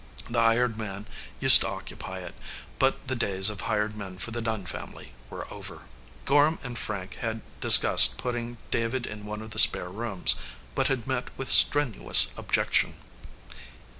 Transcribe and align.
The 0.27 0.41
hired 0.41 0.77
man 0.79 1.05
used 1.39 1.61
to 1.61 1.67
occupy 1.67 2.21
it; 2.21 2.33
but 2.79 3.07
the 3.07 3.15
days 3.15 3.51
of 3.51 3.61
hired 3.61 3.95
men 3.95 4.17
for 4.17 4.31
the 4.31 4.41
Dunn 4.41 4.65
family 4.65 5.13
were 5.29 5.47
over. 5.53 5.83
Gorham 6.25 6.57
and 6.63 6.75
Frank 6.75 7.17
had 7.17 7.41
discussed 7.61 8.17
putting 8.17 8.57
David 8.71 9.05
in 9.05 9.27
one 9.27 9.43
of 9.43 9.51
the 9.51 9.59
spare 9.59 9.91
rooms, 9.91 10.37
but 10.73 10.87
had 10.87 11.05
met 11.05 11.27
with 11.37 11.49
stren 11.49 11.93
uous 12.01 12.35
objection. 12.35 12.95